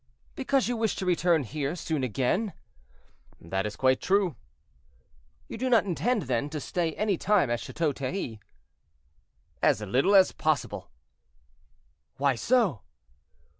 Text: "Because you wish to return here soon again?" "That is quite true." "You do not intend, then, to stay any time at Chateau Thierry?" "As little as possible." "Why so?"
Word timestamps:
"Because 0.33 0.67
you 0.67 0.75
wish 0.75 0.95
to 0.95 1.05
return 1.05 1.43
here 1.43 1.75
soon 1.75 2.03
again?" 2.03 2.53
"That 3.39 3.67
is 3.67 3.75
quite 3.75 4.01
true." 4.01 4.35
"You 5.47 5.59
do 5.59 5.69
not 5.69 5.85
intend, 5.85 6.23
then, 6.23 6.49
to 6.49 6.59
stay 6.59 6.95
any 6.95 7.19
time 7.19 7.51
at 7.51 7.59
Chateau 7.59 7.91
Thierry?" 7.91 8.39
"As 9.61 9.79
little 9.81 10.15
as 10.15 10.31
possible." 10.31 10.89
"Why 12.17 12.33
so?" 12.33 12.81